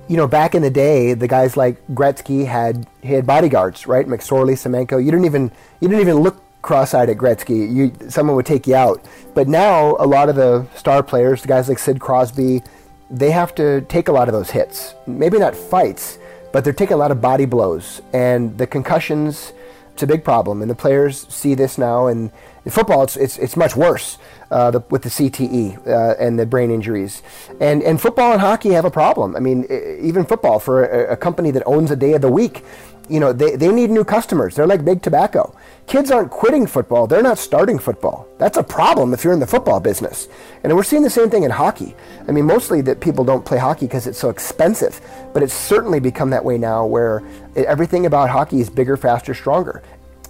[0.09, 4.05] you know, back in the day, the guys like Gretzky had he had bodyguards, right?
[4.05, 5.01] McSorley, Semenko.
[5.03, 7.73] You didn't even you didn't even look cross-eyed at Gretzky.
[7.73, 9.03] You someone would take you out.
[9.33, 12.61] But now a lot of the star players, the guys like Sid Crosby,
[13.09, 14.95] they have to take a lot of those hits.
[15.07, 16.17] Maybe not fights,
[16.51, 19.53] but they're taking a lot of body blows and the concussions.
[19.93, 22.07] It's a big problem, and the players see this now.
[22.07, 22.31] And
[22.63, 24.17] in football, it's it's, it's much worse
[24.49, 27.21] uh, the, with the CTE uh, and the brain injuries.
[27.59, 29.35] And and football and hockey have a problem.
[29.35, 29.65] I mean,
[30.01, 32.63] even football for a, a company that owns a day of the week
[33.11, 34.55] you know, they, they need new customers.
[34.55, 35.55] They're like big tobacco.
[35.85, 38.27] Kids aren't quitting football, they're not starting football.
[38.37, 40.29] That's a problem if you're in the football business.
[40.63, 41.95] And we're seeing the same thing in hockey.
[42.27, 45.01] I mean, mostly that people don't play hockey because it's so expensive,
[45.33, 47.21] but it's certainly become that way now where
[47.55, 49.83] everything about hockey is bigger, faster, stronger.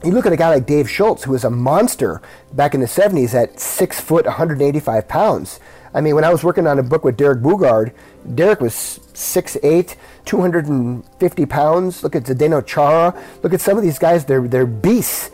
[0.04, 2.88] You look at a guy like Dave Schultz, who was a monster back in the
[2.88, 5.60] 70s at six foot, 185 pounds.
[5.94, 7.94] I mean, when I was working on a book with Derek Boogaard,
[8.34, 8.74] Derek was
[9.14, 12.04] 6'8, 250 pounds.
[12.04, 13.14] Look at Zdeno Chara.
[13.44, 15.32] Look at some of these guys, they're, they're beasts.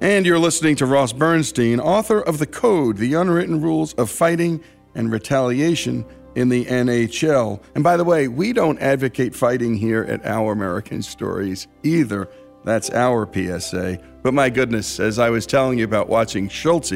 [0.00, 4.62] And you're listening to Ross Bernstein, author of The Code, The Unwritten Rules of Fighting
[4.94, 7.62] and Retaliation in the NHL.
[7.74, 12.28] And by the way, we don't advocate fighting here at Our American Stories either.
[12.64, 13.98] That's our PSA.
[14.22, 16.92] But my goodness, as I was telling you about watching Schultz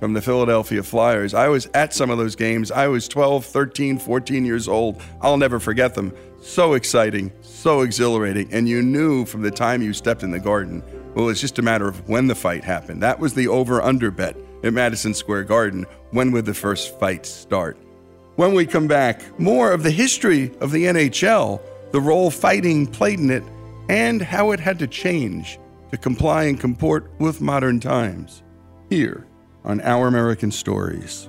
[0.00, 1.34] from the Philadelphia Flyers.
[1.34, 2.72] I was at some of those games.
[2.72, 5.00] I was 12, 13, 14 years old.
[5.20, 6.12] I'll never forget them.
[6.40, 8.52] So exciting, so exhilarating.
[8.52, 10.82] And you knew from the time you stepped in the garden,
[11.14, 13.02] well, it's just a matter of when the fight happened.
[13.02, 15.84] That was the over under bet at Madison Square Garden.
[16.12, 17.76] When would the first fight start?
[18.36, 21.60] When we come back, more of the history of the NHL,
[21.92, 23.42] the role fighting played in it,
[23.88, 25.58] and how it had to change
[25.90, 28.42] to comply and comport with modern times.
[28.88, 29.26] Here
[29.64, 31.28] on Our American Stories.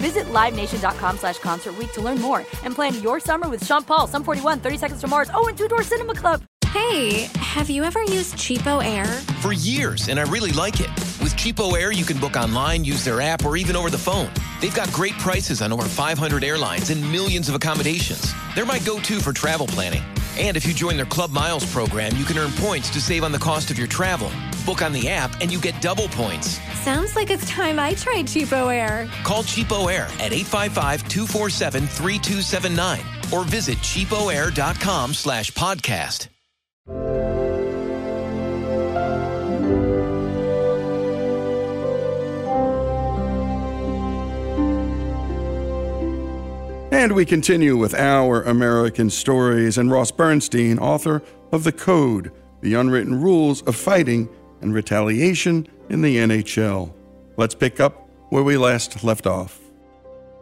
[0.00, 4.06] Visit LiveNation.com slash Concert Week to learn more and plan your summer with Sean Paul,
[4.06, 6.42] Sum 41, 30 Seconds to Mars, oh, and Two Door Cinema Club.
[6.72, 9.06] Hey, have you ever used CheapOair?
[9.42, 10.88] For years, and I really like it.
[11.20, 14.30] With CheapOair, you can book online, use their app, or even over the phone.
[14.60, 18.32] They've got great prices on over 500 airlines and millions of accommodations.
[18.54, 20.02] They're my go to for travel planning.
[20.38, 23.32] And if you join their Club Miles program, you can earn points to save on
[23.32, 24.30] the cost of your travel.
[24.66, 26.58] Book on the app, and you get double points.
[26.80, 29.08] Sounds like it's time I tried CheapOair.
[29.22, 36.28] Call CheapOair at 855-247-3279 or visit cheapoair.com slash podcast.
[46.92, 52.30] And we continue with our American stories and Ross Bernstein, author of The Code
[52.60, 54.28] The Unwritten Rules of Fighting
[54.60, 56.92] and Retaliation in the NHL.
[57.36, 59.58] Let's pick up where we last left off.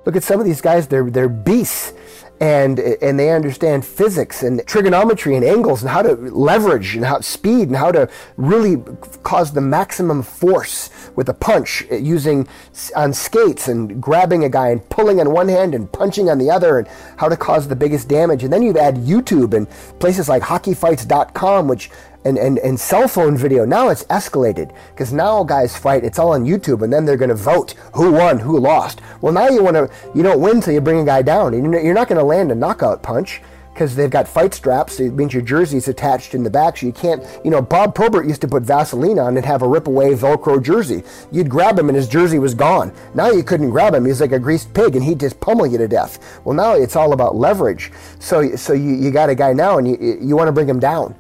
[0.05, 1.93] Look at some of these guys, they're, they're beasts.
[2.41, 7.19] And, and they understand physics and trigonometry and angles and how to leverage and how
[7.19, 8.81] speed and how to really
[9.25, 12.47] cause the maximum force with a punch using
[12.95, 16.49] on skates and grabbing a guy and pulling on one hand and punching on the
[16.49, 18.45] other and how to cause the biggest damage.
[18.45, 21.91] And then you add YouTube and places like hockeyfights.com, which
[22.29, 23.65] and, and, and cell phone video.
[23.65, 26.05] Now it's escalated because now guys fight.
[26.05, 29.01] It's all on YouTube, and then they're going to vote who won, who lost.
[29.23, 31.53] Well, now you want to you don't win till you bring a guy down.
[31.55, 33.41] You're not going to land a knockout punch
[33.73, 34.97] because they've got fight straps.
[34.97, 37.25] So it means your jersey's attached in the back, so you can't.
[37.45, 40.63] You know, Bob Probert used to put Vaseline on and have a rip away Velcro
[40.63, 41.05] jersey.
[41.31, 42.93] You'd grab him and his jersey was gone.
[43.15, 44.05] Now you couldn't grab him.
[44.05, 46.41] He's like a greased pig, and he'd just pummel you to death.
[46.45, 47.93] Well, now it's all about leverage.
[48.19, 50.81] So so you, you got a guy now, and you you want to bring him
[50.81, 51.15] down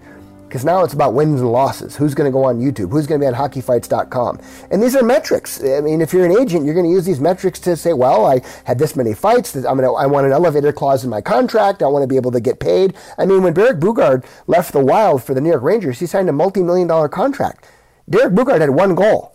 [0.48, 1.94] because now it's about wins and losses.
[1.94, 2.90] Who's going to go on YouTube?
[2.90, 4.40] Who's going to be on hockeyfights.com?
[4.70, 5.62] And these are metrics.
[5.62, 8.24] I mean, if you're an agent, you're going to use these metrics to say, well,
[8.24, 9.54] I had this many fights.
[9.54, 11.82] I'm going to, I want an elevator clause in my contract.
[11.82, 12.96] I want to be able to get paid.
[13.18, 16.30] I mean, when Derek Boogaard left the Wild for the New York Rangers, he signed
[16.30, 17.68] a multi-million dollar contract.
[18.08, 19.34] Derek Boogaard had one goal.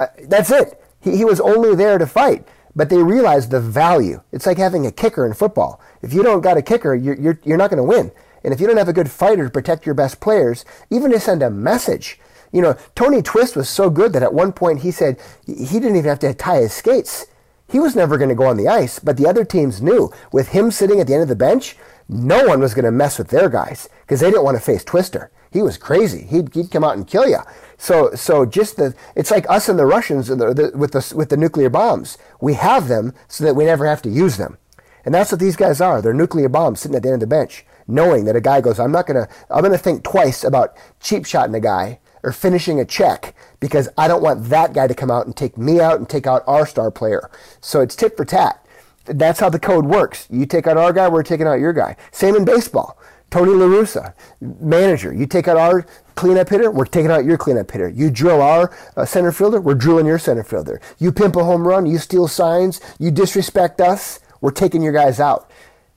[0.00, 0.82] Uh, that's it.
[1.00, 2.48] He, he was only there to fight.
[2.74, 4.22] But they realized the value.
[4.32, 5.80] It's like having a kicker in football.
[6.02, 8.12] If you don't got a kicker, you're, you're, you're not going to win.
[8.46, 11.18] And if you don't have a good fighter to protect your best players, even to
[11.18, 12.20] send a message,
[12.52, 15.96] you know, Tony Twist was so good that at one point he said he didn't
[15.96, 17.26] even have to tie his skates.
[17.68, 20.12] He was never going to go on the ice, but the other teams knew.
[20.30, 21.76] With him sitting at the end of the bench,
[22.08, 24.84] no one was going to mess with their guys because they didn't want to face
[24.84, 25.32] Twister.
[25.50, 26.22] He was crazy.
[26.22, 27.40] He'd, he'd come out and kill you.
[27.78, 31.30] So, so just the, it's like us and the Russians the, the, with the, with
[31.30, 32.16] the nuclear bombs.
[32.40, 34.56] We have them so that we never have to use them.
[35.04, 36.00] And that's what these guys are.
[36.00, 38.78] They're nuclear bombs sitting at the end of the bench knowing that a guy goes,
[38.78, 42.84] I'm not gonna, I'm gonna think twice about cheap shotting a guy or finishing a
[42.84, 46.08] check because I don't want that guy to come out and take me out and
[46.08, 47.30] take out our star player.
[47.60, 48.64] So it's tit for tat.
[49.04, 50.26] That's how the code works.
[50.30, 51.96] You take out our guy, we're taking out your guy.
[52.10, 52.98] Same in baseball.
[53.30, 55.12] Tony La Russa, manager.
[55.12, 57.88] You take out our cleanup hitter, we're taking out your cleanup hitter.
[57.88, 60.80] You drill our uh, center fielder, we're drilling your center fielder.
[60.98, 65.20] You pimp a home run, you steal signs, you disrespect us, we're taking your guys
[65.20, 65.50] out.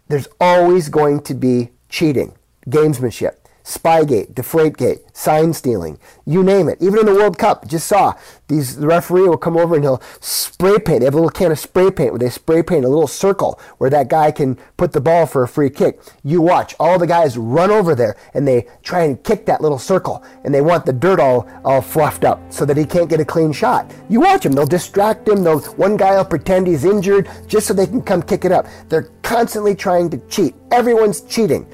[0.07, 2.33] There's always going to be cheating,
[2.67, 6.81] gamesmanship, Spygate, Deflategate, sign stealing, you name it.
[6.81, 8.13] Even in the World Cup, just saw
[8.47, 10.99] these the referee will come over and he'll spray paint.
[10.99, 13.59] They have a little can of spray paint where they spray paint a little circle
[13.77, 15.99] where that guy can put the ball for a free kick.
[16.23, 19.77] You watch all the guys run over there and they try and kick that little
[19.77, 23.19] circle and they want the dirt all, all fluffed up so that he can't get
[23.19, 23.91] a clean shot.
[24.09, 27.73] You watch them, they'll distract him, they'll one guy will pretend he's injured just so
[27.73, 28.65] they can come kick it up.
[28.87, 30.55] They're constantly trying to cheat.
[30.71, 31.67] Everyone's cheating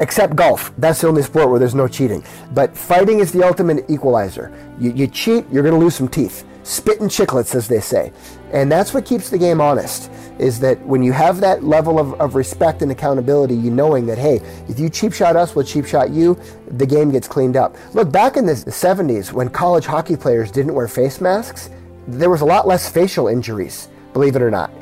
[0.00, 0.72] except golf.
[0.78, 2.24] That's the only sport where there's no cheating.
[2.52, 4.52] But fighting is the ultimate equalizer.
[4.78, 6.44] You, you cheat, you're going to lose some teeth.
[6.62, 8.12] Spit chicklets, as they say.
[8.52, 12.14] And that's what keeps the game honest, is that when you have that level of,
[12.14, 15.86] of respect and accountability, you knowing that, hey, if you cheap shot us, we'll cheap
[15.86, 16.36] shot you,
[16.72, 17.76] the game gets cleaned up.
[17.94, 21.70] Look, back in the 70s, when college hockey players didn't wear face masks,
[22.08, 24.72] there was a lot less facial injuries, believe it or not.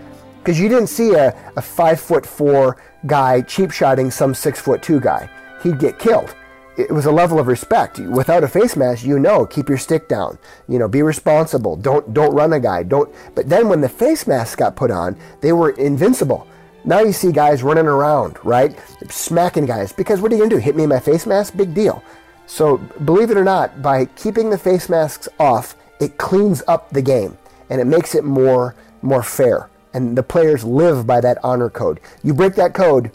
[0.45, 2.77] Because you didn't see a, a five foot four
[3.07, 5.31] guy cheap shotting some six foot two guy.
[5.63, 6.35] He'd get killed.
[6.77, 7.99] It was a level of respect.
[7.99, 10.39] Without a face mask, you know, keep your stick down.
[10.69, 11.77] You know, be responsible.
[11.77, 12.83] Don't don't run a guy.
[12.83, 13.11] Don't.
[13.35, 16.47] But then when the face mask got put on, they were invincible.
[16.85, 18.79] Now you see guys running around, right,
[19.09, 20.61] smacking guys because what are you gonna do?
[20.61, 21.57] Hit me in my face mask?
[21.57, 22.03] Big deal.
[22.45, 22.77] So,
[23.07, 27.39] believe it or not, by keeping the face masks off, it cleans up the game
[27.71, 29.71] and it makes it more more fair.
[29.95, 32.01] And the players live by that honor code.
[32.23, 33.13] You break that code,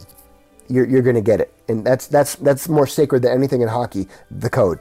[0.70, 1.54] you're, you're going to get it.
[1.68, 4.80] And that's that's that's more sacred than anything in hockey, the code.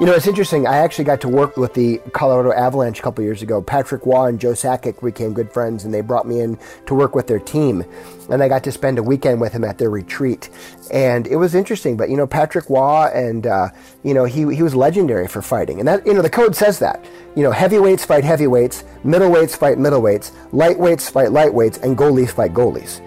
[0.00, 0.66] You know, it's interesting.
[0.66, 3.62] I actually got to work with the Colorado Avalanche a couple years ago.
[3.62, 7.14] Patrick Roy and Joe Sakic became good friends, and they brought me in to work
[7.14, 7.84] with their team.
[8.28, 10.50] And I got to spend a weekend with him at their retreat,
[10.90, 11.96] and it was interesting.
[11.96, 13.68] But you know, Patrick Roy, and uh,
[14.02, 16.80] you know, he he was legendary for fighting, and that you know, the code says
[16.80, 17.04] that.
[17.36, 23.00] You know, heavyweights fight heavyweights, middleweights fight middleweights, lightweights fight lightweights, and goalies fight goalies.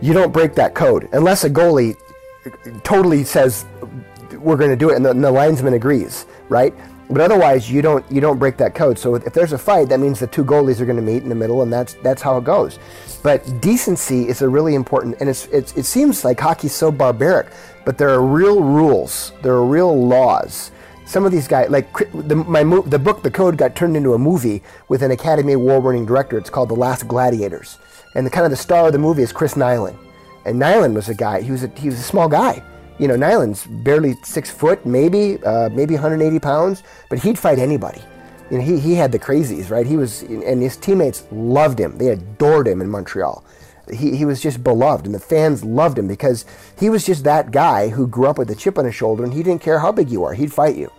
[0.00, 1.98] You don't break that code unless a goalie
[2.82, 3.66] totally says
[4.40, 6.74] we're going to do it, and the, and the linesman agrees, right?
[7.08, 8.98] But otherwise, you don't you don't break that code.
[8.98, 11.28] So if there's a fight, that means the two goalies are going to meet in
[11.28, 12.78] the middle, and that's that's how it goes.
[13.22, 17.48] But decency is a really important, and it's, it's it seems like hockey's so barbaric,
[17.84, 20.70] but there are real rules, there are real laws.
[21.04, 24.18] Some of these guys, like the, my the book, The Code, got turned into a
[24.18, 26.38] movie with an Academy Award-winning director.
[26.38, 27.78] It's called The Last Gladiators,
[28.14, 29.96] and the kind of the star of the movie is Chris Nilan,
[30.44, 31.42] and Nilan was a guy.
[31.42, 32.62] He was a, he was a small guy
[33.00, 38.02] you know, Nilan's barely six foot, maybe, uh, maybe 180 pounds, but he'd fight anybody.
[38.50, 39.86] You know, he, he had the crazies, right?
[39.86, 41.96] He was, and his teammates loved him.
[41.96, 43.42] They adored him in Montreal.
[43.90, 46.44] He, he was just beloved, and the fans loved him because
[46.78, 49.32] he was just that guy who grew up with a chip on his shoulder, and
[49.32, 50.34] he didn't care how big you are.
[50.34, 50.92] He'd fight you.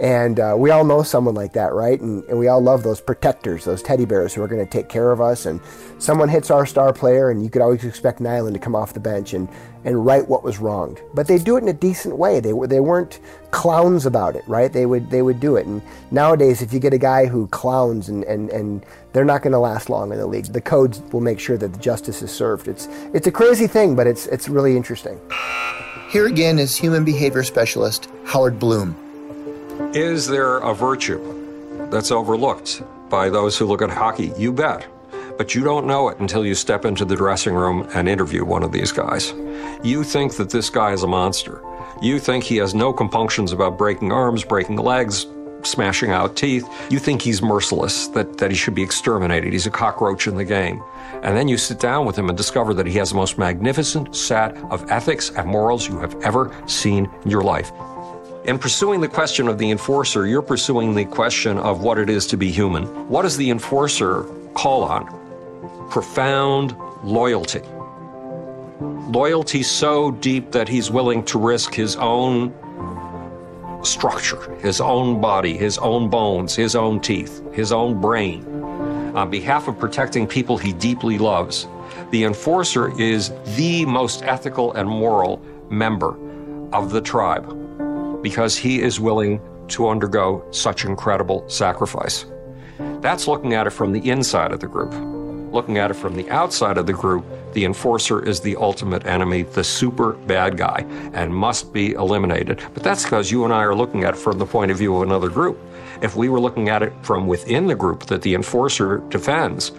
[0.00, 2.00] And uh, we all know someone like that, right?
[2.00, 4.88] And, and, we all love those protectors, those teddy bears who are going to take
[4.88, 5.46] care of us.
[5.46, 5.60] And
[5.98, 8.98] someone hits our star player, and you could always expect Nilan to come off the
[8.98, 9.48] bench and,
[9.84, 11.00] and right what was wronged.
[11.14, 12.40] But they do it in a decent way.
[12.40, 13.20] They, they weren't
[13.52, 14.72] clowns about it, right?
[14.72, 15.64] They would, they would do it.
[15.64, 15.80] And
[16.10, 19.60] nowadays, if you get a guy who clowns and, and, and they're not going to
[19.60, 22.66] last long in the league, the codes will make sure that the justice is served.
[22.66, 25.20] It's, it's a crazy thing, but it's, it's really interesting.
[26.10, 29.03] Here again is human behavior specialist Howard Bloom.
[29.92, 31.20] Is there a virtue
[31.90, 34.32] that's overlooked by those who look at hockey?
[34.36, 34.86] You bet.
[35.36, 38.62] But you don't know it until you step into the dressing room and interview one
[38.62, 39.32] of these guys.
[39.82, 41.60] You think that this guy is a monster.
[42.00, 45.26] You think he has no compunctions about breaking arms, breaking legs,
[45.64, 46.68] smashing out teeth.
[46.88, 49.52] You think he's merciless, that, that he should be exterminated.
[49.52, 50.82] He's a cockroach in the game.
[51.24, 54.14] And then you sit down with him and discover that he has the most magnificent
[54.14, 57.72] set of ethics and morals you have ever seen in your life.
[58.44, 62.26] In pursuing the question of the enforcer, you're pursuing the question of what it is
[62.26, 62.84] to be human.
[63.08, 65.06] What does the enforcer call on?
[65.88, 67.62] Profound loyalty.
[69.08, 72.52] Loyalty so deep that he's willing to risk his own
[73.82, 78.44] structure, his own body, his own bones, his own teeth, his own brain,
[79.14, 81.66] on behalf of protecting people he deeply loves.
[82.10, 86.14] The enforcer is the most ethical and moral member
[86.74, 87.63] of the tribe
[88.24, 92.24] because he is willing to undergo such incredible sacrifice.
[93.02, 94.94] That's looking at it from the inside of the group.
[95.52, 99.42] Looking at it from the outside of the group, the enforcer is the ultimate enemy,
[99.42, 102.62] the super bad guy, and must be eliminated.
[102.72, 104.96] But that's because you and I are looking at it from the point of view
[104.96, 105.58] of another group.
[106.00, 109.70] If we were looking at it from within the group that the enforcer defends,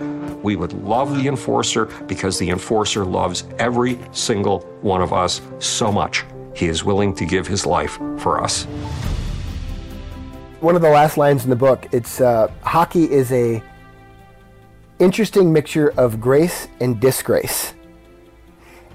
[0.44, 5.92] we would love the enforcer because the enforcer loves every single one of us so
[5.92, 6.24] much.
[6.56, 8.64] He is willing to give his life for us.
[10.62, 13.62] One of the last lines in the book, it's uh, hockey is a
[15.00, 17.74] interesting mixture of grace and disgrace.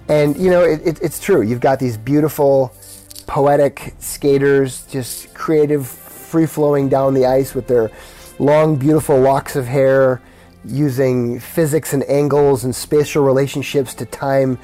[0.09, 1.43] And you know, it, it, it's true.
[1.43, 2.75] You've got these beautiful,
[3.27, 7.91] poetic skaters, just creative, free flowing down the ice with their
[8.39, 10.23] long, beautiful locks of hair,
[10.65, 14.59] using physics and angles and spatial relationships to time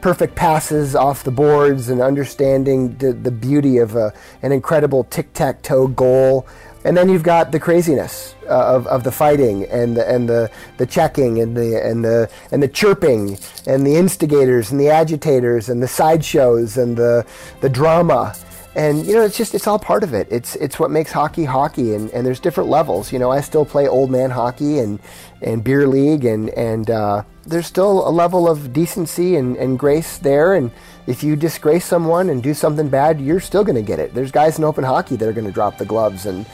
[0.00, 5.88] perfect passes off the boards and understanding the, the beauty of a, an incredible tic-tac-toe
[5.88, 6.46] goal.
[6.84, 10.50] And then you've got the craziness uh, of, of the fighting and the, and the,
[10.78, 15.68] the checking and the, and, the, and the chirping and the instigators and the agitators
[15.68, 17.26] and the sideshows and the,
[17.60, 18.34] the drama
[18.76, 20.28] and you know it's just it's all part of it.
[20.30, 23.12] It's it's what makes hockey hockey and, and there's different levels.
[23.12, 25.00] You know i still play old man hockey and
[25.42, 30.18] and beer league and and uh, there's still a level of decency and, and grace
[30.18, 30.54] there.
[30.54, 30.70] And
[31.06, 34.14] if you disgrace someone and do something bad you're still going to get it.
[34.14, 36.26] There's guys in open hockey that are going to drop the gloves.
[36.26, 36.46] And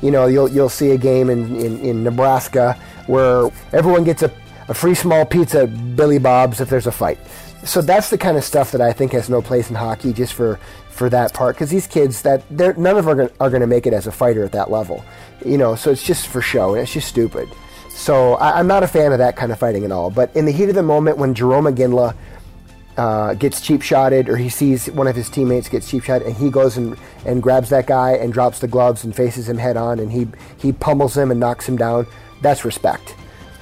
[0.00, 4.30] you know you'll you'll see a game in, in, in nebraska where everyone gets a,
[4.68, 7.18] a free small pizza billy bob's if there's a fight
[7.64, 10.34] so that's the kind of stuff that I think has no place in hockey, just
[10.34, 10.58] for
[10.90, 13.86] for that part, because these kids that they're none of them are going to make
[13.86, 15.04] it as a fighter at that level,
[15.44, 15.74] you know.
[15.74, 17.48] So it's just for show, and it's just stupid.
[17.90, 20.10] So I, am not a fan of that kind of fighting at all.
[20.10, 22.14] But in the heat of the moment, when Jarome Iginla
[22.96, 26.34] uh, gets cheap shotted or he sees one of his teammates gets cheap shot and
[26.34, 29.76] he goes and, and grabs that guy and drops the gloves and faces him head
[29.76, 32.06] on and he, he pummels him and knocks him down,
[32.40, 33.14] that's respect.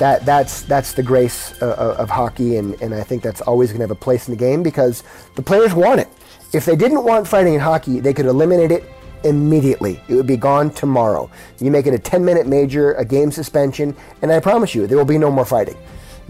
[0.03, 3.78] That, that's, that's the grace uh, of hockey, and, and I think that's always going
[3.78, 5.05] to have a place in the game because
[5.36, 6.09] the players want it.
[6.53, 8.82] If they didn't want fighting in hockey, they could eliminate it
[9.22, 10.00] immediately.
[10.09, 11.30] It would be gone tomorrow.
[11.61, 14.98] You make it a 10 minute major, a game suspension, and I promise you, there
[14.98, 15.76] will be no more fighting.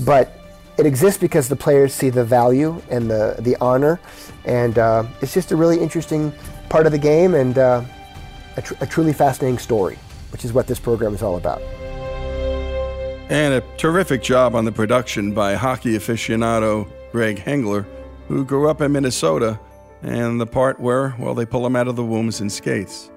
[0.01, 0.39] But
[0.77, 4.01] it exists because the players see the value and the, the honor,
[4.45, 6.31] and uh, it's just a really interesting
[6.69, 7.83] part of the game and uh,
[8.59, 9.99] a, tr- a truly fascinating story,
[10.31, 11.63] which is what this program is all about.
[13.33, 17.87] And a terrific job on the production by hockey aficionado Greg Hengler,
[18.29, 19.59] who grew up in Minnesota,
[20.03, 23.11] and the part where, well, they pull him out of the wombs in skates.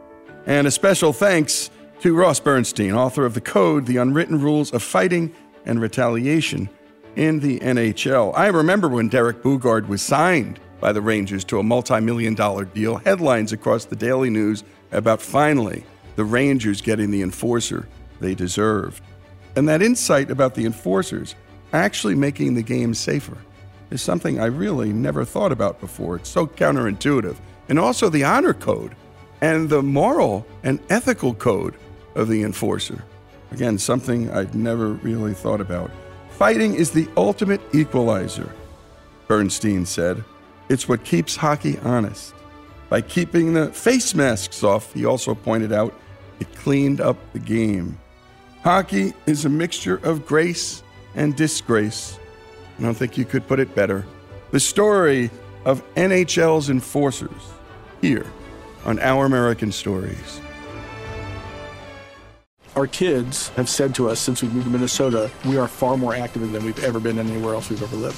[0.45, 4.82] And a special thanks to Ross Bernstein, author of The Code The Unwritten Rules of
[4.82, 5.36] Fighting
[5.66, 6.70] and Retaliation
[7.18, 8.32] in the NHL.
[8.38, 12.63] I remember when Derek Boogaard was signed by the Rangers to a multi million dollar
[12.63, 14.63] deal, headlines across the Daily News
[14.93, 15.84] about finally
[16.16, 17.86] the Rangers getting the enforcer
[18.22, 19.01] they deserved.
[19.56, 21.36] And that insight about the enforcers
[21.74, 23.38] actually making the game safer
[23.89, 26.18] is something I really never thought about before.
[26.18, 27.38] It's so counterintuitive.
[27.70, 28.95] And also the honor code
[29.41, 31.76] and the moral and ethical code
[32.16, 33.03] of the enforcer.
[33.51, 35.91] Again, something I'd never really thought about.
[36.30, 38.53] Fighting is the ultimate equalizer,
[39.28, 40.24] Bernstein said.
[40.68, 42.34] It's what keeps hockey honest.
[42.89, 45.93] By keeping the face masks off, he also pointed out,
[46.39, 47.97] it cleaned up the game.
[48.66, 50.82] Hockey is a mixture of grace
[51.13, 52.18] and disgrace.
[52.80, 54.07] I don't think you could put it better.
[54.49, 55.30] The story
[55.66, 57.30] of NHL's enforcers
[58.01, 58.26] here
[58.84, 60.41] on Our American Stories.
[62.76, 66.16] Our kids have said to us since we moved to Minnesota, we are far more
[66.16, 68.18] active than we've ever been anywhere else we've ever lived.